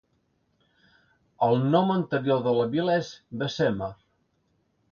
[1.49, 3.13] El nom anterior de la vila és
[3.43, 3.91] Bessemer.